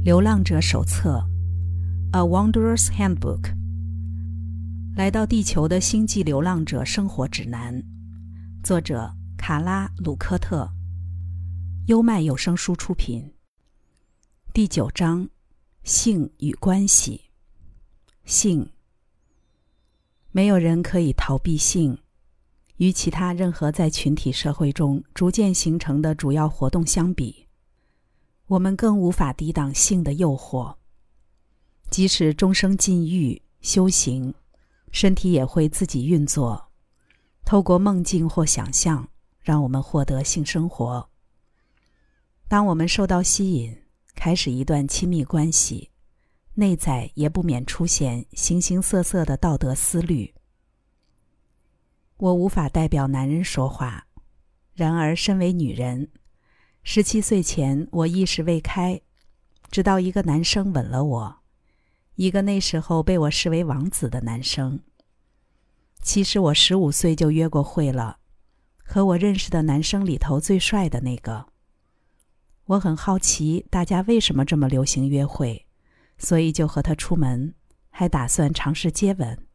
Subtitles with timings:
[0.02, 1.22] 《流浪者手册》
[2.16, 3.54] （A Wanderer's Handbook），
[4.96, 7.84] 来到地球的星际流浪者生活指南，
[8.64, 10.72] 作者卡拉·鲁科特，
[11.88, 13.30] 优麦有声书出品。
[14.54, 15.28] 第九章：
[15.82, 17.20] 性与关系。
[18.24, 18.70] 性，
[20.32, 21.98] 没有人可以逃避性。
[22.76, 27.49] 与其他任何在群体社会中逐渐形成的主要活动相比，
[28.50, 30.74] 我们更无法抵挡性的诱惑。
[31.88, 34.34] 即使终生禁欲修行，
[34.90, 36.72] 身体也会自己运作，
[37.44, 39.08] 透过梦境或想象，
[39.40, 41.08] 让我们获得性生活。
[42.48, 43.72] 当我们受到吸引，
[44.16, 45.88] 开始一段亲密关系，
[46.54, 50.34] 内在也不免出现形形色色的道德思虑。
[52.16, 54.08] 我无法代表男人说话，
[54.74, 56.10] 然而身为女人，
[56.82, 59.00] 十七岁前我意识未开，
[59.70, 61.36] 直到一个男生吻了我，
[62.16, 64.80] 一个那时候被我视为王子的男生。
[66.02, 68.18] 其实我十五岁就约过会了，
[68.82, 71.46] 和我认识的男生里头最帅的那个。
[72.64, 75.66] 我很好奇大家为什么这么流行约会，
[76.18, 77.54] 所以就和他出门，
[77.90, 79.46] 还打算尝试接吻。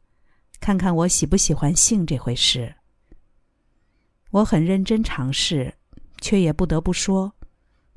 [0.59, 2.75] 看看我喜不喜欢性这回事。
[4.31, 5.75] 我很认真尝试，
[6.21, 7.35] 却也不得不说，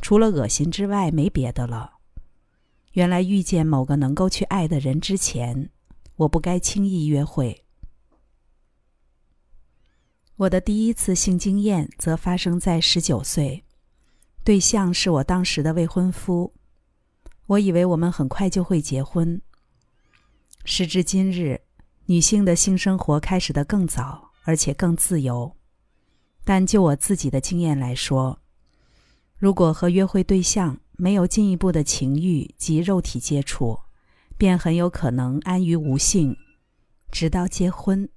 [0.01, 1.95] 除了恶心之外没别的了。
[2.93, 5.71] 原来遇见某个能够去爱的人之前，
[6.17, 7.65] 我不该轻易约会。
[10.37, 13.65] 我的第一次性经验则发生在十九岁，
[14.45, 16.53] 对象是我当时的未婚夫。
[17.47, 19.41] 我以为我们很快就会结婚。
[20.65, 21.63] 时至今日。
[22.11, 25.55] 女性的性生活开始的更早，而且更自由。
[26.49, 28.41] 但就我自己的经验来说，
[29.37, 33.79] 如果和约会对象没有进一步的情欲及肉体接触，
[34.39, 36.35] 便很有可能安于无性，
[37.13, 38.09] 直到结婚。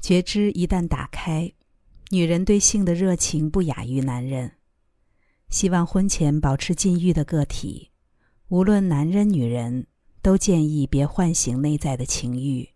[0.00, 1.52] 觉知一旦打开，
[2.10, 4.52] 女人对性的热情不亚于男人。
[5.48, 7.90] 希望婚前保持禁欲的个体，
[8.46, 9.88] 无论男人女人，
[10.22, 12.68] 都建议别唤醒内在的情欲。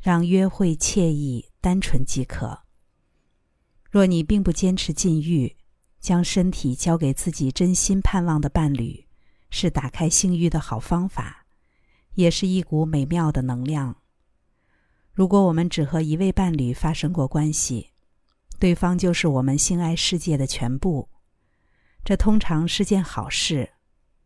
[0.00, 2.65] 让约会惬意单纯即可。
[3.90, 5.56] 若你并不坚持禁欲，
[6.00, 9.06] 将身体交给自己真心盼望的伴侣，
[9.50, 11.46] 是打开性欲的好方法，
[12.14, 13.96] 也是一股美妙的能量。
[15.12, 17.92] 如果我们只和一位伴侣发生过关系，
[18.58, 21.08] 对方就是我们性爱世界的全部，
[22.04, 23.70] 这通常是件好事，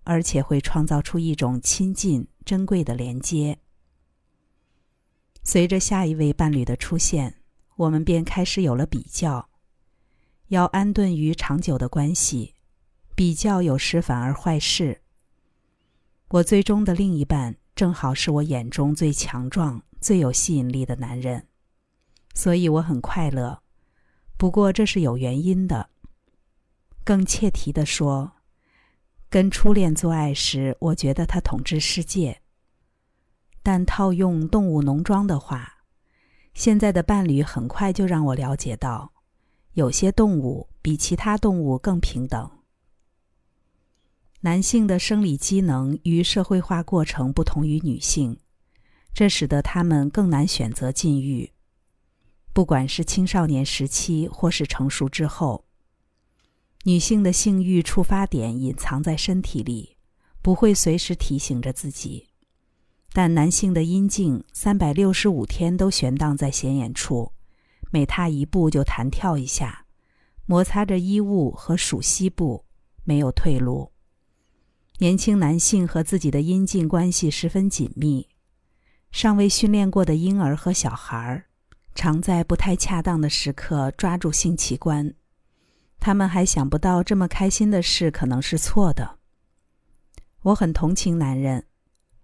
[0.05, 3.59] 而且会创造出一种亲近、珍贵的连接。
[5.43, 7.43] 随着下一位伴侣的出现，
[7.77, 9.50] 我们便开始有了比较。
[10.51, 12.57] 要安顿于长久的关系，
[13.15, 15.01] 比较有时反而坏事。
[16.31, 21.47] 我最终的另一半正好是我眼中最强壮、最有吸引力的男人，
[22.35, 23.63] 所以我很快乐。
[24.37, 25.91] 不过这是有原因的。
[27.05, 28.33] 更切题的说，
[29.29, 32.43] 跟初恋做爱时，我觉得他统治世界。
[33.63, 35.85] 但套用动物农庄的话，
[36.55, 39.13] 现在的伴侣很快就让我了解到，
[39.75, 42.51] 有些动物比其他动物更平等。
[44.41, 48.39] 男性的生理机能与社会化过程不同于女性，
[49.13, 51.53] 这使得他们更难选择禁欲。
[52.53, 55.67] 不管是青少年时期或是成熟之后，
[56.85, 59.97] 女性的性欲触发点隐藏在身体里，
[60.41, 62.29] 不会随时提醒着自己。
[63.13, 67.33] 但男性的阴茎三百六十五天都悬荡在显眼处，
[67.91, 69.85] 每踏一步就弹跳一下，
[70.47, 72.65] 摩擦着衣物和属膝部，
[73.05, 73.93] 没有退路。
[74.99, 78.29] 年轻男性和自己的阴茎关系十分紧密，
[79.11, 81.45] 尚未训练过的婴儿和小孩，
[81.95, 85.15] 常在不太恰当的时刻抓住性器官，
[85.99, 89.19] 他们还想不到这么开心的事可能是错的。
[90.43, 91.67] 我很同情男人。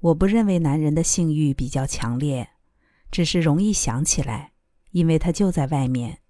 [0.01, 2.51] 我不认为男人的性欲比较强烈，
[3.11, 4.53] 只是容易想起来，
[4.97, 6.21] 因为他就在外面。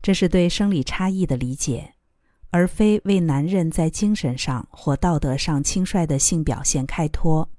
[0.00, 1.96] 这是对生理差异的理解，
[2.48, 7.50] 而非为男人在精神上或道德上轻率的性表现开脱。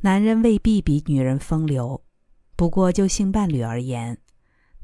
[0.00, 2.02] 男人未必比女人风流，
[2.56, 4.16] 不过就性伴侣而言，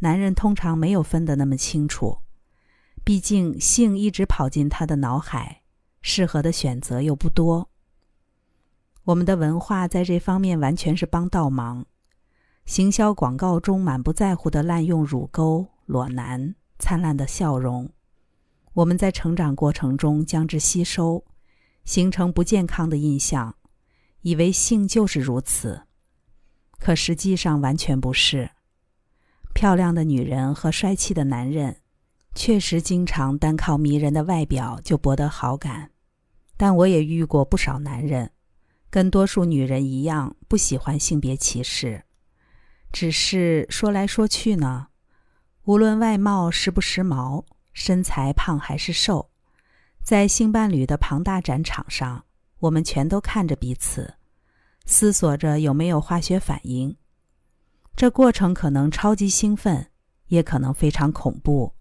[0.01, 2.19] 男人通常没有分得那么清楚。
[3.03, 5.63] 毕竟性一直跑进他的脑海，
[6.03, 7.71] 适合的选择又不多。
[9.05, 11.87] 我们的文化在这方面完全是帮倒忙，
[12.65, 17.91] 行销广告中满不在乎的滥用乳沟、裸男、灿烂的笑容，
[18.75, 21.25] 我们在成长过程中将之吸收，
[21.85, 23.57] 形成不健康的印象，
[24.23, 25.83] 以为性就是如此。
[26.79, 28.51] 可实际上完全不是。
[29.53, 31.77] 漂亮的女人和帅气的男人，
[32.35, 35.91] 确实经常单靠迷人的外表就博得好感。
[36.57, 38.31] 但我也遇过不少男人，
[38.89, 42.05] 跟多数女人一样，不喜欢性别歧视。
[42.93, 44.89] 只是说来说去呢，
[45.65, 49.31] 无论外貌时不时髦，身材胖还是瘦，
[50.03, 52.25] 在性伴侣的庞大展场上，
[52.59, 54.15] 我们全都看着彼此，
[54.85, 56.95] 思索着有没有化学反应。
[57.97, 59.91] 这过程可能超级兴奋，
[60.29, 61.75] 也可能非常恐怖，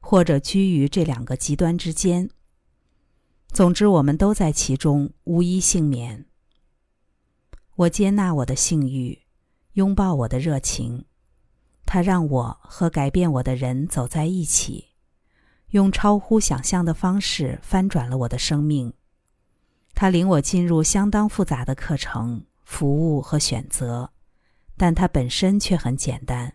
[0.00, 2.28] 或者居于这两个极端之间。
[3.48, 6.26] 总之，我们都在其中，无一幸免。
[7.76, 9.25] 我接纳我的性欲。
[9.76, 11.04] 拥抱我的热情，
[11.84, 14.86] 它让我和改变我的人走在一起，
[15.68, 18.94] 用超乎想象的方式翻转了我的生命。
[19.94, 24.10] 它领我进入相当复杂的课程、服务和选择，
[24.78, 26.54] 但它本身却很简单，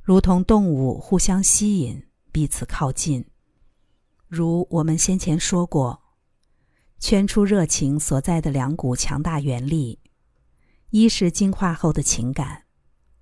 [0.00, 3.26] 如同动物互相吸引，彼此靠近。
[4.28, 6.02] 如我们先前说过，
[6.98, 9.98] 圈出热情所在的两股强大原力。
[10.90, 12.62] 一是进化后的情感，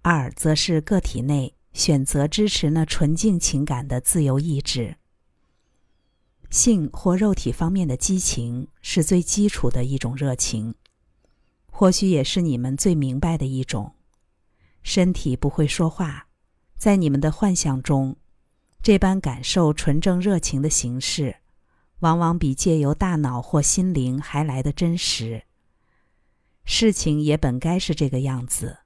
[0.02, 4.96] 二则是个体内选择支持那纯净情感的自由意志。
[6.50, 10.74] 性或肉体方面的激情是最基础的一种热情，
[11.66, 13.94] 或许也是你们最明白的一种。
[14.82, 16.28] 身体不会说话，
[16.76, 18.14] 在你们的幻想中，
[18.82, 21.38] 这般感受纯正热情的形式，
[22.00, 25.44] 往往比借由大脑或心灵还来的真实。
[26.64, 28.78] 事情也本该是这个样子，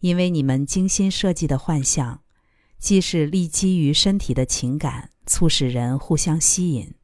[0.00, 2.22] 因为你们精心设计的幻象，
[2.78, 6.94] 既是立基于身体的情感，促使人互相吸引。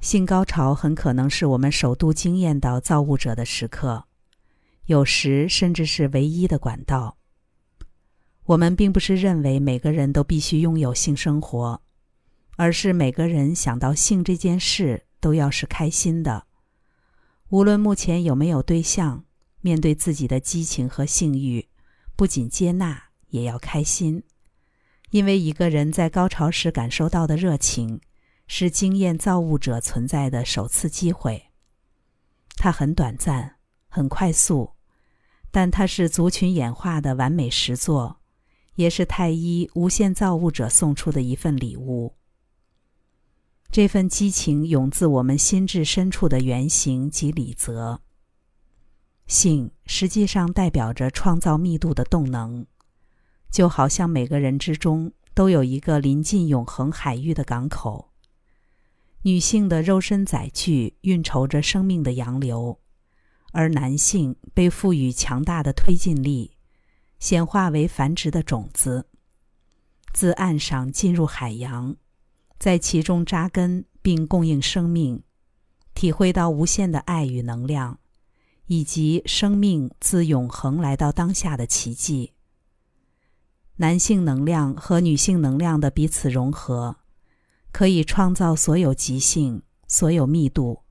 [0.00, 4.04] 性高潮很可能是我们首度惊艳到造物者的时刻，
[4.86, 7.16] 有时甚至是唯一的管道。
[8.44, 11.80] 我们并不是认为每个人都必须拥有性生活，
[12.56, 16.46] 而是每个人想到性这件事都要是开心的。
[17.54, 19.26] 无论目前有没有对象，
[19.60, 21.68] 面对自己的激情和性欲，
[22.16, 24.24] 不仅接纳，也要开心，
[25.10, 28.00] 因为一个人在高潮时感受到的热情，
[28.48, 31.52] 是经验造物者存在的首次机会。
[32.56, 33.54] 它很短暂，
[33.86, 34.72] 很快速，
[35.52, 38.20] 但它是族群演化的完美实作，
[38.74, 42.16] 也是太一无限造物者送出的一份礼物。
[43.74, 48.00] 这份激情涌自我们心智深处的原型及理则。
[49.26, 52.64] 性实际上代表着创造密度的动能，
[53.50, 58.12] 就好像每个人之中都有一个临近永恒海域的港口。
[59.22, 62.78] 女性的肉身载具运筹着生命的洋流，
[63.50, 66.52] 而男性被赋予强大的推进力，
[67.18, 69.08] 显化为繁殖的种子，
[70.12, 71.96] 自岸上进入海洋。
[72.64, 75.22] 在其中扎根并供应生命，
[75.92, 77.98] 体会到无限的爱与能量，
[78.68, 82.32] 以及生命自永恒来到当下的奇迹。
[83.76, 86.96] 男性能量和女性能量的彼此融合，
[87.70, 90.84] 可以创造所有极性、所有密度、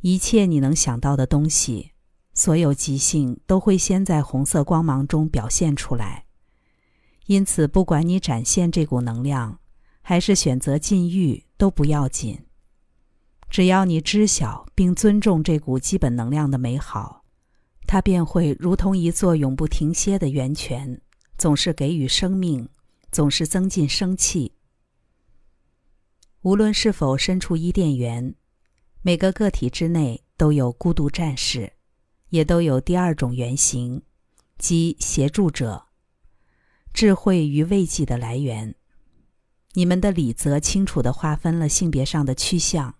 [0.00, 1.92] 一切你能想到的东西。
[2.34, 6.24] 所有极性都会先在红色光芒中表现出来。
[7.26, 9.60] 因此，不管你展现这股能量。
[10.02, 12.44] 还是选择禁欲都不要紧，
[13.48, 17.24] 只要你知晓并尊重这股基本能量的美好，
[17.86, 21.00] 它便会如同一座永不停歇的源泉，
[21.38, 22.68] 总是给予生命，
[23.10, 24.52] 总是增进生气。
[26.42, 28.34] 无论是否身处伊甸园，
[29.02, 31.74] 每个个体之内都有孤独战士，
[32.30, 34.02] 也都有第二种原型，
[34.58, 35.86] 即协助者，
[36.92, 38.74] 智慧与慰藉的来源。
[39.74, 42.94] 你们的理则清楚地划分了性别上的趋向，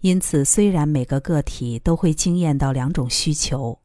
[0.00, 3.80] 因此虽然每个个体都会经验到两种需求，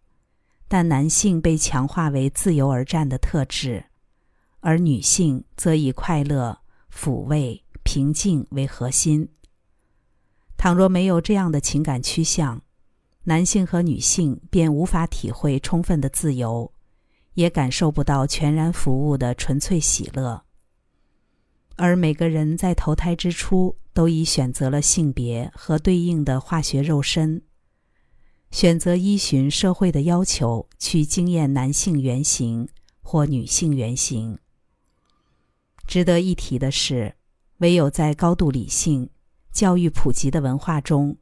[0.69, 3.85] 但男性被强化为自由而战的特质，
[4.61, 6.59] 而女性则以快乐、
[6.93, 9.27] 抚慰、平静为核心。
[10.55, 12.61] 倘若没有这样的情感趋向，
[13.23, 16.71] 男性和女性便无法体会充分的自由，
[17.33, 20.45] 也感受不到全然服务的纯粹喜乐。
[21.81, 27.41] 而每个人在投胎之初都已选择了性别和对应的化学肉身，
[28.51, 32.67] 选择依循社会的要求去经验男性原型
[33.01, 34.37] 或女性原型。
[35.87, 37.15] 值得一提的是，
[37.59, 39.09] 唯有在高度理性、
[39.53, 41.15] 教育普及的文化中，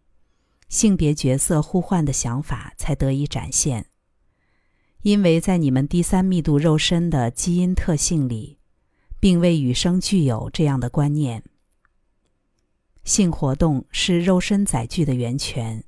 [0.69, 3.85] 性别角色互换的想法才得以展现。
[5.03, 8.56] 因为在你们第三密度肉身的基因特性里，
[9.19, 11.43] 并未与生俱有这样的观念。
[13.03, 15.83] 性活动是肉身载具的源泉，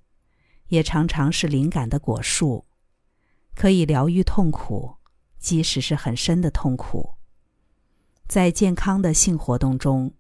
[0.68, 2.66] 也常常是灵感的果树，
[3.56, 4.96] 可以疗愈痛苦，
[5.38, 7.16] 即使是很深的痛苦。
[8.28, 10.14] 在健康的性活动中，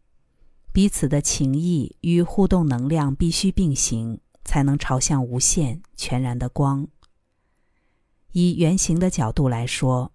[0.71, 6.87] 彼此的情谊与互动能量必须并行，才能朝向无限全然的光。
[8.33, 10.11] 以圆形的角度来说，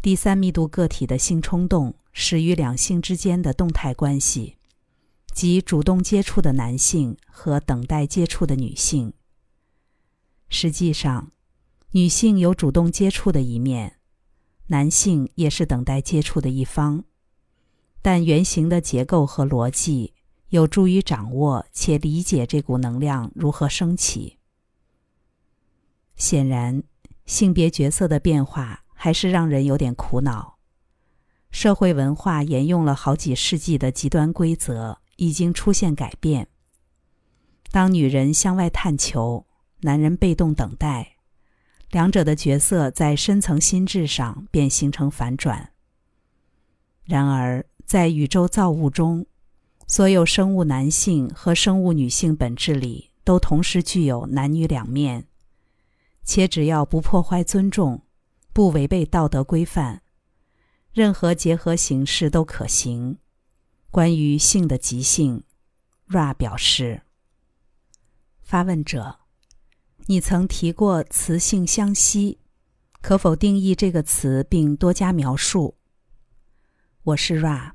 [0.00, 4.56] 第三密度个体的性冲动始于两性之间的动态关系。
[5.32, 9.14] 即主动接触的男性和等待接触的女性。
[10.50, 11.32] 实际上，
[11.92, 13.96] 女性有主动接触的一面，
[14.66, 17.04] 男性也是等待接触的一方。
[18.02, 20.12] 但原型的结构和逻辑
[20.50, 24.36] 有助于掌握且理解这股能量如何升起。
[26.14, 26.82] 显然，
[27.24, 30.51] 性别角色的变化还是让人有点苦恼。
[31.52, 34.98] 社会文化沿用了好几世纪的极端规则。
[35.16, 36.48] 已经出现改变。
[37.70, 39.46] 当女人向外探求，
[39.82, 41.16] 男人被动等待，
[41.90, 45.70] 两者的角色在深层心智上便形成反转。
[47.04, 49.26] 然而，在宇宙造物中，
[49.86, 55.26] 所有生物男性和生物女性本质里都同时具有男女两面，
[56.24, 58.02] 且只要不破坏尊重，
[58.52, 60.01] 不违背道德规范，
[60.92, 63.18] 任何结合形式都可行。
[63.90, 65.44] 关于性的极性
[66.08, 67.02] ，Ra 表示
[68.42, 69.20] ：“发问者，
[70.06, 72.38] 你曾提过雌性相吸，
[73.00, 75.78] 可否定义这个词并多加描述？”
[77.04, 77.72] 我是 Ra，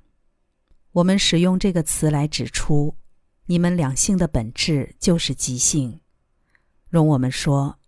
[0.91, 2.97] 我们使用这个词来指出，
[3.47, 6.01] 你们两性的本质就是极性。
[6.87, 7.79] 容我们说，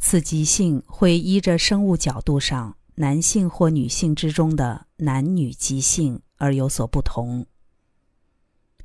[0.00, 6.22] 此极性会依着生物角度上男性或女性之中的男女极性。
[6.40, 7.46] 而有所不同。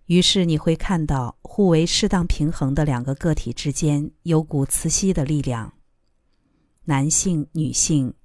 [0.07, 5.73] 于是你会看到，互为适当平衡的两个个体之间有股磁吸的力量。
[6.85, 8.15] 男性、女性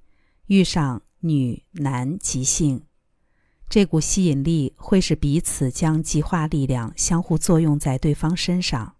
[0.47, 2.85] 遇上女男极性，
[3.69, 8.97] 这股吸引力会使彼此将极化力量相互作用在对方身上。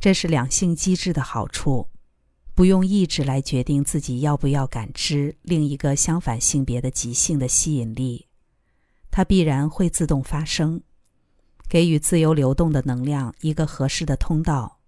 [0.00, 1.88] 这是两性机制的好处，
[2.56, 8.28] 不用意志来决定自己要不要感知另一个相反性别的极性的吸引力。
[9.10, 10.80] 它必然会自动发生，
[11.68, 14.80] 给予自由流动的能量一个合适的通道。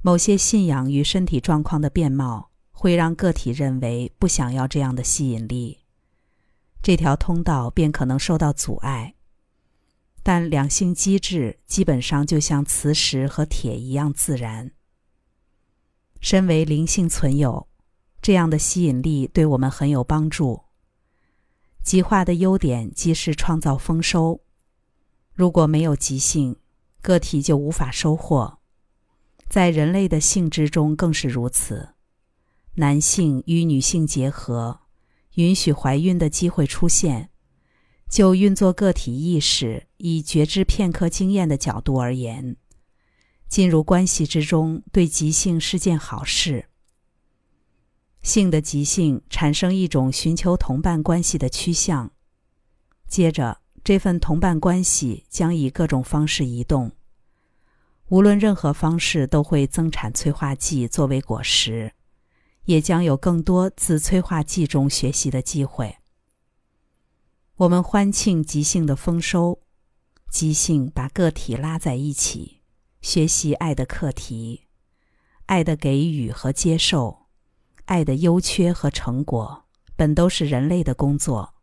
[0.00, 5.80] 某些信仰与身体状况的变貌会让个体认为不想要这样的吸引力，
[6.80, 9.16] 这条通道便可能受到阻碍。
[10.22, 14.70] 但两性机制基本上就像磁石和铁一样自然。
[16.24, 17.68] 身为灵性存有，
[18.22, 20.62] 这样的吸引力对我们很有帮助。
[21.82, 24.40] 极化的优点即是创造丰收。
[25.34, 26.56] 如果没有极性，
[27.02, 28.60] 个体就无法收获。
[29.50, 31.90] 在人类的性质中更是如此。
[32.76, 34.80] 男性与女性结合，
[35.34, 37.28] 允许怀孕的机会出现。
[38.08, 42.56] 就运作个体意识以觉知片刻经验的角度而言，
[43.54, 46.66] 进入关系之中对即性是件好事。
[48.20, 52.10] 性的即性产生一种寻求同伴关系的趋向，
[53.06, 56.90] 接着这份同伴关系将以各种方式移动，
[58.08, 61.92] 无论任何方式都会增产催化剂作为果实，
[62.64, 65.98] 也将有更多自催化剂中学习的机会。
[67.54, 69.60] 我们欢庆即兴的丰收，
[70.28, 72.62] 即兴把个体拉在一起，
[73.04, 74.62] 学习爱的课题，
[75.44, 77.26] 爱的给予和接受。
[77.84, 81.56] 爱的优缺和成果，本都是人类的工作。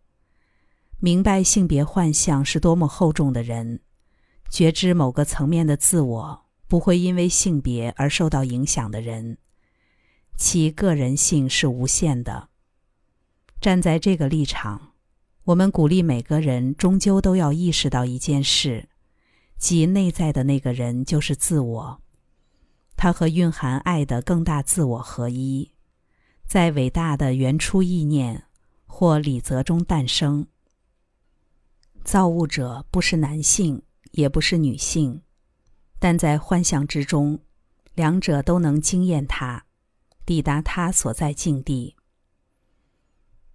[1.00, 3.80] 明白性别幻象是多么厚重的人，
[4.52, 9.40] 觉知某个层面的自我不会因为性别而受到影响的人，
[10.38, 12.50] 其个人性是无限的。
[13.60, 14.94] 站在这个立场，
[15.46, 18.90] 我们鼓励每个人终究都要意识到一件事，
[19.62, 22.01] 即内在的那个人就是自我，
[22.98, 25.72] 他和蕴含爱的更大自我合一。
[26.48, 28.46] 在伟大的原初意念
[28.88, 30.48] 或理则中诞生。
[32.03, 35.22] 造物者不是男性，也不是女性，
[36.00, 37.39] 但在幻象之中，
[37.94, 39.68] 两者都能惊艳他，
[40.25, 41.96] 抵达他所在境地。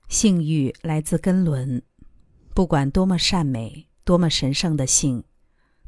[0.08, 1.82] 性欲来自根轮，
[2.54, 5.25] 不管多么善美、多么神圣的性，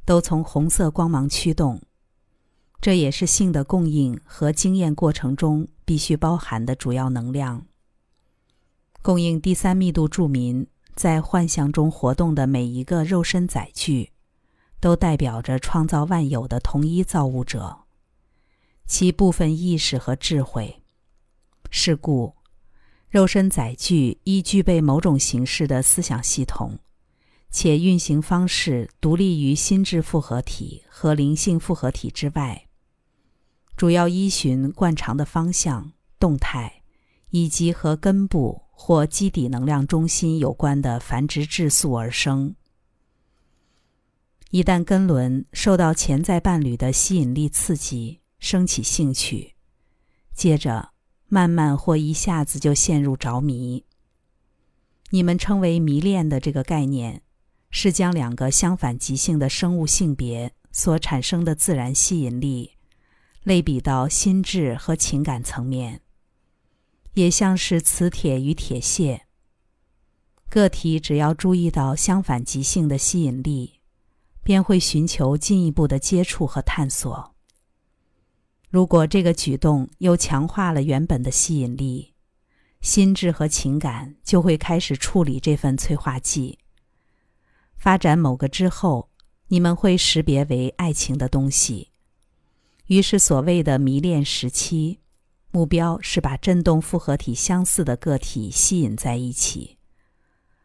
[0.08, 1.78] 都从红色光芒驱动。
[2.80, 7.66] 这也是性的供应和经验过程中必须包含的主要能量。
[9.02, 14.10] 供应第三密度住民在幻象中活动的每一个肉身载具，
[14.80, 17.80] 都代表着创造万有的同一造物者，
[18.86, 20.82] 其部分意识和智慧。
[21.68, 22.34] 是故，
[23.10, 26.78] 肉身载具依具备某种形式的思想系统，
[27.50, 32.68] 且运行方式独立于心智复合体和灵性复合体之外，
[33.76, 36.82] 主要依循惯常的方向、动态，
[37.30, 42.54] 以及和根部或基底能量中心有关的繁殖质素而生。
[44.50, 49.54] 一旦根轮受到潜在伴侣的吸引力刺激，升起兴趣，
[50.34, 50.90] 接着。
[51.30, 53.84] 慢慢或一下子就陷入着迷。
[55.10, 57.20] 你们称为迷恋的这个概念，
[57.70, 62.72] 是将两个相反极性的生物性别所产生的自然吸引力，
[63.42, 66.00] 类比到心智和情感层面，
[67.14, 69.26] 也像是磁铁与铁屑。
[70.48, 73.80] 个体只要注意到相反极性的吸引力，
[74.42, 77.34] 便会寻求进一步的接触和探索。
[78.70, 82.14] 如果这个举动又强化了原本的吸引力，
[82.80, 86.58] 心智和情感就会开始处理这份催化剂。
[87.78, 89.08] 发展某个之后，
[89.46, 91.92] 你们会识别为爱情的东西。
[92.86, 94.98] 于是，所谓的迷恋时期，
[95.50, 99.78] 目标是把振动复合体相似的个体吸引在一起，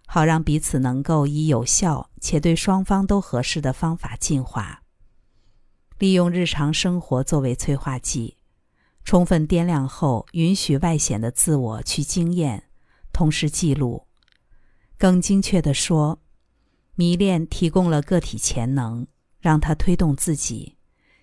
[0.07, 4.81] 好让彼此能够以有效且对双方都合适的方法进化。
[5.99, 8.37] 利用日常生活作为催化剂，
[9.05, 12.65] 充分掂量后，允许外显的自我去经验，
[13.13, 14.07] 同时记录。
[14.97, 16.19] 更精确地说，
[16.95, 19.07] 迷恋提供了个体潜能，
[19.39, 20.77] 让他推动自己，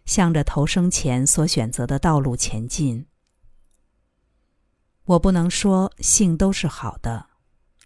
[0.04, 3.06] 向着投生前所选择的道路前进。
[5.04, 7.26] 我不能说性都是好的，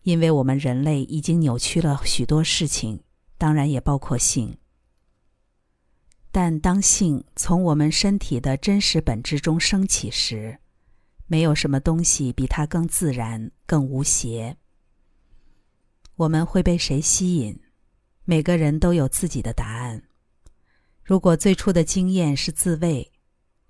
[0.03, 3.03] 因为我们人类已经扭曲了许多事情，
[3.37, 4.57] 当然也包括性。
[6.31, 10.59] 但当性从我们身体的真实本质中升起时，
[11.27, 14.57] 没有什么东西比它更自然、更无邪。
[16.16, 17.59] 我们会被谁吸引？
[18.25, 20.03] 每个人都有自己的答案。
[21.03, 23.13] 如果最初的经验是自慰，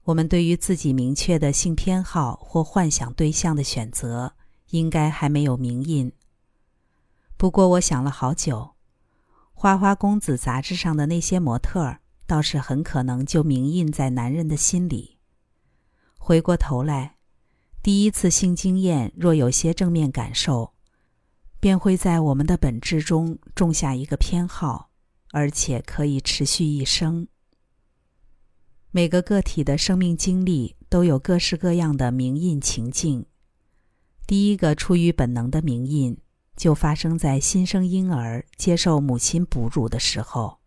[0.05, 4.35] 我们对于自己明确的性偏好或幻想对象的选择，
[4.71, 6.13] 应该还没有明印。
[7.37, 8.59] 不过，我想了好久，
[9.53, 12.01] 《花花公子》杂志上的那些模特儿。
[12.27, 15.19] 倒是很可能就铭印在男人的心里。
[16.17, 17.17] 回过头来，
[17.83, 20.74] 第一次性经验若有些正面感受，
[21.65, 24.91] 便会在我们的本质中种下一个偏好，
[25.31, 27.27] 而且可以持续一生。
[28.91, 33.25] 每个个体的生命经历都有各式各样的铭印情境。
[34.27, 36.15] 第一个出于本能的铭印，
[36.55, 40.59] 就发生在新生婴儿接受母亲哺乳的时候。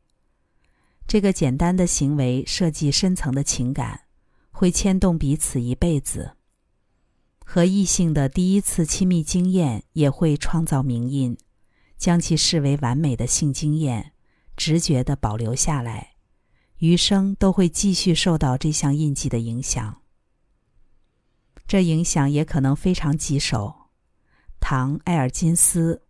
[1.05, 4.01] 这个简单的行为设计深层的情感，
[4.49, 6.37] 会牵动彼此一辈子。
[7.49, 11.38] 和异性的第一次亲密经验也会创造名印，
[11.97, 14.12] 将其视为完美的性经验，
[14.57, 16.15] 直觉地保留下来，
[16.79, 20.01] 余生都会继续受到这项印记的影响。
[21.65, 23.73] 这影响也可能非常棘手。
[24.60, 26.01] 唐·埃尔金斯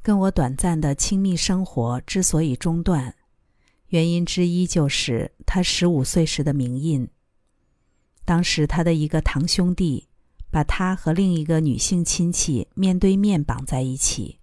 [0.00, 3.14] 跟我短暂的亲密生活之所以中断。
[3.88, 7.06] 原因之一就是他十五岁时的名印。
[8.24, 10.08] 当时他的一个堂兄弟
[10.56, 14.38] 把他和另一个女性亲戚面对面绑在一起，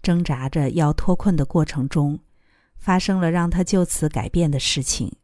[0.00, 2.20] 挣扎着要脱困的过程中，
[2.76, 5.16] 发生了让他就此改变的事情。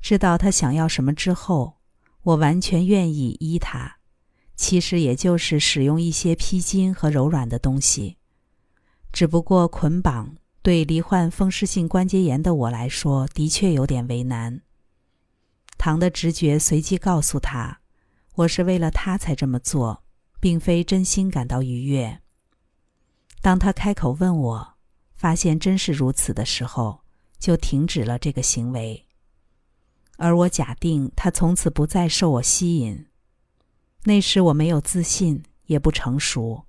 [0.00, 1.78] 知道他想要什么之后，
[2.22, 3.96] 我完全愿意依他，
[4.54, 8.18] 其实也就是使用一些披巾和柔软的东西，
[9.12, 10.36] 只不过捆绑。
[10.62, 14.60] 对罹患风湿性关节炎的我来说，的确有点为难。
[15.76, 17.80] 唐的直觉随即告诉他
[18.34, 20.04] ：“我是为了他才这么做，
[20.40, 22.20] 并非真心感到愉悦。”
[23.40, 24.74] 当他开口问我，
[25.14, 27.02] 发现真是如此的时候，
[27.38, 29.06] 就停止了这个行为。
[30.16, 33.06] 而我假定他从此不再受我吸引。
[34.04, 36.64] 那时我没有自信，也不成熟。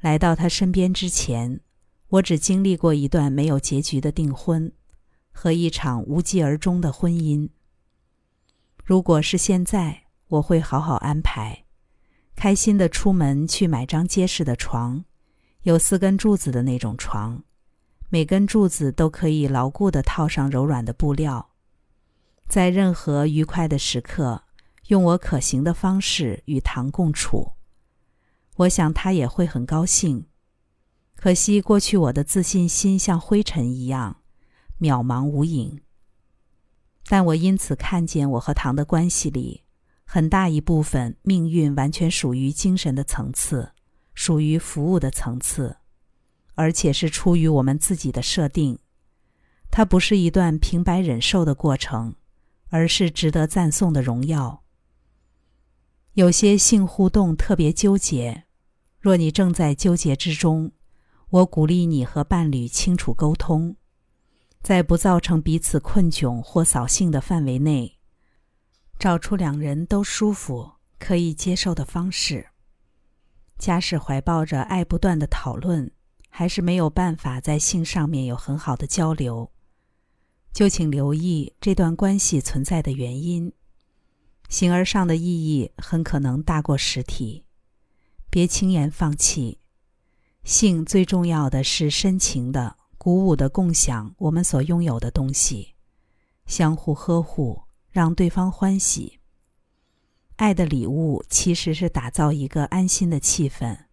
[0.00, 1.60] 来到他身边之前。
[2.12, 4.70] 我只经历过一段没有结局的订婚，
[5.30, 7.48] 和一场无疾而终的婚姻。
[8.84, 10.01] 如果是现在，
[10.32, 11.64] 我会好好安排，
[12.34, 15.04] 开心的出门去买张结实的床，
[15.64, 17.44] 有四根柱子的那种床，
[18.08, 21.50] 每根柱子都可以牢固的套上柔软的布料。
[22.48, 24.44] 在任何愉快的时刻，
[24.86, 27.52] 用我可行的方式与唐共处。
[28.56, 30.26] 我想他也会很高兴。
[31.14, 34.22] 可惜过去我的自信心像灰尘一样
[34.80, 35.82] 渺茫无影。
[37.06, 39.62] 但我因此看见我和唐的关系里，
[40.14, 43.72] 很大一部分命运完全属于精神的层次，
[44.12, 45.78] 属于服务的层次，
[46.54, 48.78] 而且是出于我们自己的设定。
[49.70, 52.14] 它不是一段平白忍受的过程，
[52.68, 54.62] 而是值得赞颂的荣耀。
[56.12, 58.44] 有些性互动特别纠结，
[59.00, 60.72] 若你正在纠结之中，
[61.30, 63.76] 我鼓励你和伴侣清楚沟通。
[64.60, 67.96] 在不造成彼此困窘或扫兴的范围内，
[69.02, 72.50] 找出两人都舒服、可以接受的方式。
[73.58, 75.90] 假使怀抱着爱不断的讨论，
[76.28, 79.50] 还是没有办法在性上面有很好的交流，
[80.52, 83.52] 就请留意这段关系存在的原因。
[84.48, 87.44] 形而上的意义很可能大过实体，
[88.30, 89.58] 别轻言放弃。
[90.44, 92.76] 性最重要的是深情的。
[92.96, 95.74] 鼓舞的共享我们所拥有的东西，
[96.46, 97.62] 相互呵护，
[97.92, 99.20] 让对方欢喜。
[100.36, 103.84] 爱的礼物其实是打造一个安心的气氛，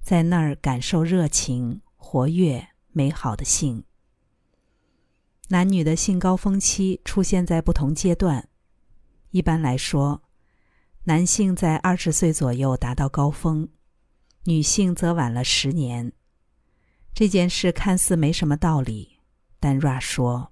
[0.00, 3.84] 在那儿感受热情、活跃、美好的性。
[5.48, 8.48] 男女的性高峰期出现在不同阶段，
[9.30, 10.22] 一般来说，
[11.04, 13.68] 男性在二十岁左右达到高峰，
[14.44, 16.12] 女性则晚了十年。
[17.12, 19.20] 这件事看似没什么道理，
[19.60, 20.50] 但 Ra 说：“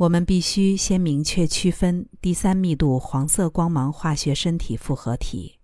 [0.00, 5.58] 我们必须先明确区分第三密度黄色光芒化学身体复合体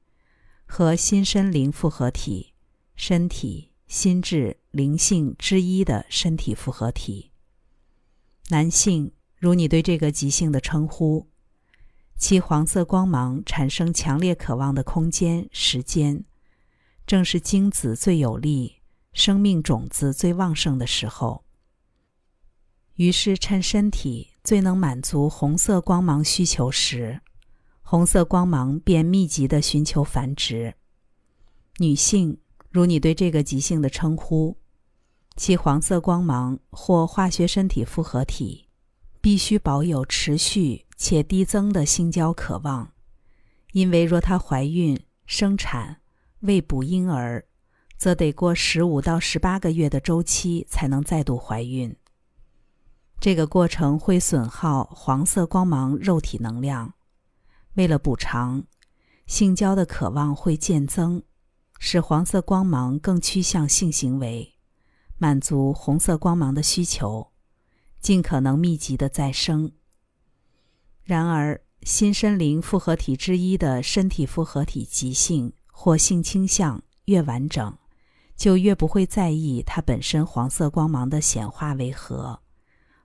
[0.66, 2.52] 和新生灵复合体、
[2.96, 7.30] 身体、心智、灵性之一的身体复合体。
[8.50, 11.28] 男性，如你对这个极性的称呼，
[12.18, 16.24] 其黄色光芒产生强烈渴望的空间、时间，
[17.06, 18.74] 正是精子最有力。”
[19.14, 21.45] 生命种子最旺盛的时候，
[22.96, 27.20] 于是趁身体最能满足红色光芒需求时，
[27.82, 30.74] 红色光芒便密集的寻求繁殖。
[31.78, 32.38] 女性，
[32.70, 34.56] 如你对这个极性的称呼，
[35.36, 38.66] 其黄色光芒或化学身体复合体，
[39.20, 42.92] 必须保有持续且递增的性交渴望，
[43.72, 45.98] 因为若她怀孕、生产、
[46.40, 47.44] 喂哺婴儿。
[47.98, 51.96] 则得过十五到十八个月的周期才能再度怀孕。
[53.18, 56.94] 这个过程会损耗黄色光芒肉体能量，
[57.74, 58.64] 为了补偿，
[59.26, 61.22] 性交的渴望会渐增，
[61.78, 64.54] 使黄色光芒更趋向性行为，
[65.18, 67.32] 满足红色光芒的需求，
[68.00, 69.72] 尽可能密集的再生。
[71.02, 77.76] 然而，新生灵复合体之一的身体复合体极性或性倾向越完整。
[78.36, 82.42] 就越不会在意它本身黄色光芒的显化为何，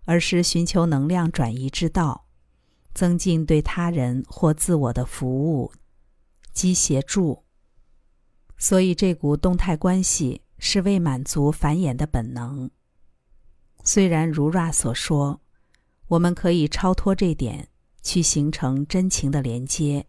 [0.06, 2.26] 而是寻求能量转移之道，
[2.94, 5.72] 增进对他人或自我的服务
[6.54, 7.44] 及协助。
[8.58, 12.70] 所以，这股动态关系是为满足繁衍的本能。
[13.84, 15.42] 虽然如 Ra 所说，
[16.10, 17.70] 我们可以超脱这点，
[18.04, 20.06] 去形成真情的连接。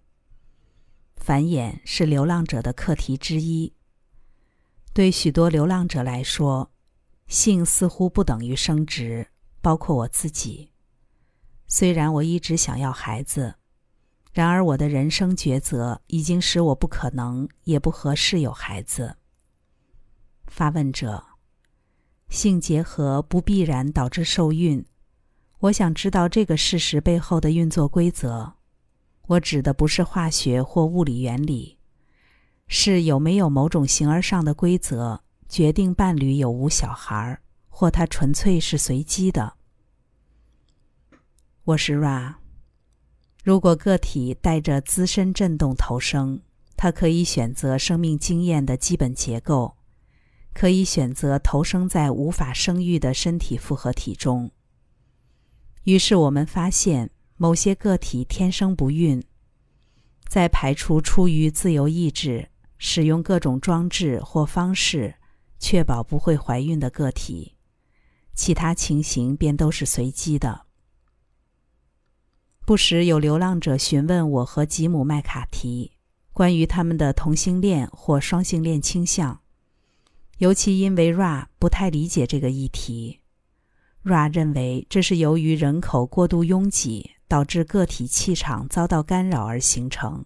[1.17, 3.73] 繁衍是流浪者的课题之一。
[4.93, 6.71] 对许多流浪者来说，
[7.27, 9.29] 性似乎不等于生殖，
[9.63, 10.71] 包括我自己。
[11.67, 13.55] 虽然我一直想要孩子，
[14.33, 19.17] 然而我的人生抉择已经使我不可能也不合适有孩子。
[20.49, 21.25] 发问者：
[22.29, 24.85] 性结合不必然导致受孕。
[25.61, 28.55] 我想知道这个事实背后的运作规则。
[29.29, 31.79] 我指的不是化学或物理原理。
[32.67, 37.42] 是有没有某种形而上的规则决定伴侣有无小孩儿，
[37.75, 39.55] 或它纯粹是随机的？
[41.65, 42.35] 我是 Ra。
[43.43, 46.43] 如果个体带着资深振动投生，
[46.77, 49.75] 他可以选择生命经验的基本结构，
[50.53, 54.51] 可以选择投生在无法生育的身体复合体中。
[55.85, 59.25] 于是我们发现，某些个体天生不孕，
[60.29, 62.51] 在排除出于自由意志。
[62.85, 65.15] 使用各种装置或方式
[65.61, 67.55] 确保不会怀孕的个体，
[68.35, 70.67] 其他情形便都是随机的。
[72.65, 75.93] 不时有流浪者询问我和吉姆·麦卡提
[76.33, 79.41] 关于他们的同性恋或双性恋倾向，
[80.39, 83.21] 尤其因为 Ra 不太理解这个议题。
[84.05, 90.25] Ra 认为这是由于人口过度拥挤导致个体气场遭到干扰而形成，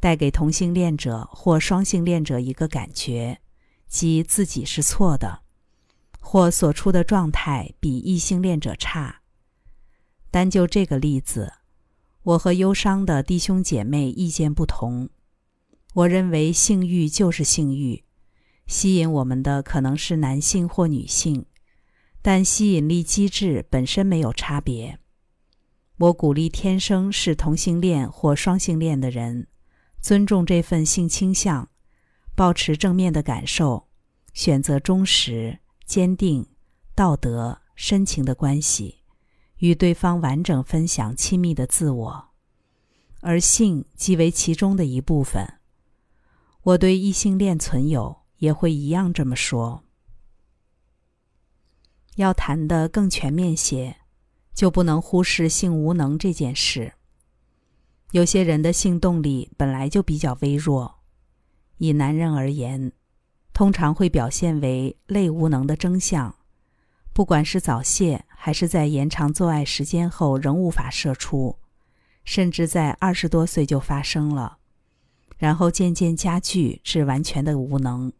[0.00, 3.40] 带给同性恋者或双性恋者一个感觉，
[3.86, 5.43] 即自己是错的，
[6.26, 9.20] 或所处的状态比异性恋者差。
[10.30, 11.52] 单就这个例子，
[12.22, 15.10] 我和忧伤的弟兄姐妹意见不同。
[15.92, 18.02] 我认为性欲就是性欲，
[18.66, 21.44] 吸引我们的可能是男性或女性，
[22.22, 24.98] 但吸引力机制本身没有差别。
[25.98, 29.46] 我鼓励天生是同性恋或双性恋的人，
[30.00, 31.68] 尊重这份性倾向，
[32.34, 33.88] 保持正面的感受，
[34.32, 36.46] 选择忠实、坚定、
[36.94, 39.00] 道德、深情的关系。
[39.58, 42.28] 与对方完整分享亲密的自我，
[43.20, 45.60] 而性即为其中的一部分。
[46.64, 49.84] 我对异性恋存有也会一样这么说。
[52.16, 53.96] 要谈的更全面些，
[54.52, 56.92] 就不能忽视性无能这件事。
[58.10, 61.00] 有些人的性动力本来就比较微弱，
[61.78, 62.92] 以男人而言，
[63.54, 66.34] 通常会表现为类无能的征象。
[67.14, 71.56] 不管是早泄，还是在延长做爱时间后仍无法射出，
[72.24, 74.58] 甚至在二十多岁就发生了，
[75.38, 78.12] 然后渐渐加剧至完全的无能。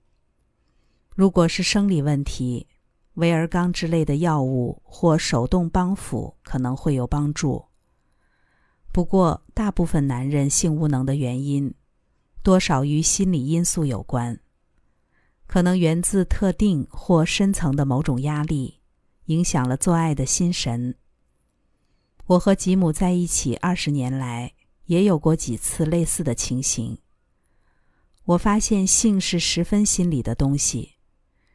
[1.17, 2.69] 如果是生理问题，
[3.15, 7.65] 维尔刚之类的药物或手动帮扶可能会有帮助。
[8.93, 11.75] 不过，大部分男人性无能的原因，
[12.45, 14.39] 多少与心理因素有关，
[15.55, 18.81] 可能源自特定或深层的某种压力。
[19.27, 20.97] 影响了做爱的心神。
[22.27, 24.53] 我和吉姆在一起二十年来，
[24.87, 26.99] 也有过几次类似的情形。
[28.25, 30.95] 我发现性是十分心理的东西，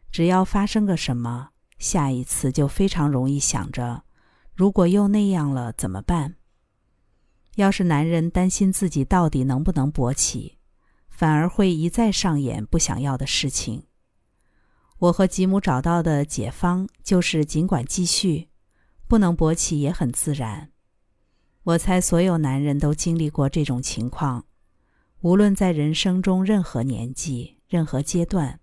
[0.09, 4.03] 只要发生个什么，下一次就非常容易想着，
[4.55, 6.37] 如果又那样了怎么办？
[7.57, 10.57] 要是男人担心自己到底能不能勃起，
[11.09, 13.83] 反而会一再上演不想要的事情。
[14.99, 18.49] 我和吉姆找到的解方就是，尽管继续，
[19.07, 20.71] 不能勃起也很自然。
[21.63, 24.45] 我猜所有男人都经历过这种情况，
[25.21, 28.59] 无论在人生中任何年纪、任何阶段。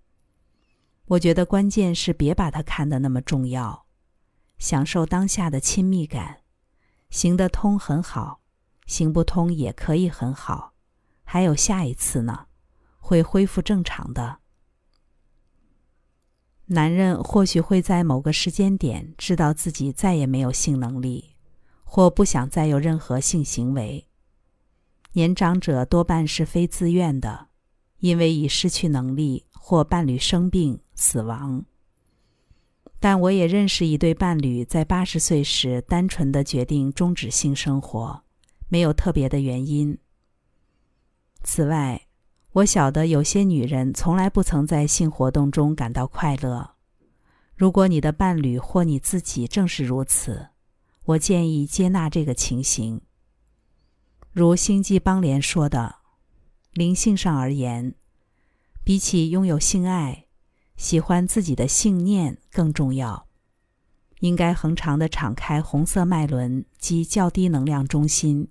[1.07, 3.87] 我觉得关键是别把它看得那么重要，
[4.59, 6.41] 享受当下的亲密感，
[7.09, 8.41] 行得通很好，
[8.87, 10.75] 行不通也可以很好，
[11.25, 12.47] 还有下一次呢，
[12.99, 14.41] 会恢复正常的。
[16.69, 21.37] 男人或许会在某个时间点知道自己再也没有性能力，
[21.85, 24.09] 或不想再有任何性行为。
[25.13, 27.49] 年长者多半是非自愿的，
[28.01, 31.65] 因为已失去能力或伴侣生病死亡。
[32.99, 38.23] 但我也认识一对伴侣，在八十岁时单纯的决定终止性生活，
[38.69, 39.97] 没有特别的原因。
[41.45, 42.06] 此外。
[42.57, 46.77] 我晓得有些女人从来不曾在性活动中感到快乐。
[47.55, 50.49] 如果你的伴侣或你自己正是如此，
[51.05, 53.03] 我建议接纳这个情形。
[54.33, 55.97] 如星际邦联说的，
[56.73, 57.95] 灵性上而言，
[58.83, 60.25] 比起拥有性爱，
[60.79, 63.27] 喜欢自己的信念更重要。
[64.21, 68.49] 应该恒常的敞开红色脉轮及较低能量中心。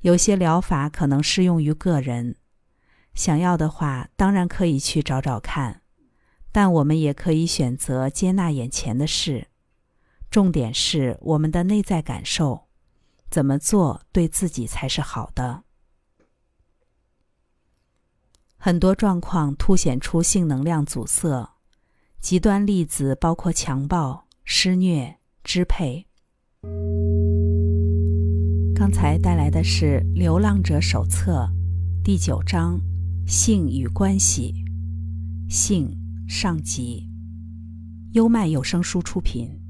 [0.00, 2.36] 有些疗法可能适用于个人。
[3.14, 5.82] 想要的话，当然可以去找找看，
[6.50, 9.48] 但我们也可以选择接纳眼前的事。
[10.30, 12.66] 重点是我们的内在感受，
[13.30, 15.62] 怎么做对自己才是好的。
[18.56, 21.54] 很多状况凸显出性能量阻塞，
[22.20, 26.06] 极端例子包括强暴、施虐、支配。
[28.74, 31.48] 刚才带来的是《流浪者手册》
[32.02, 32.80] 第九章。
[33.26, 34.54] 性与关系，
[35.48, 35.96] 性
[36.28, 37.08] 上集。
[38.12, 39.63] 优麦有声书出品。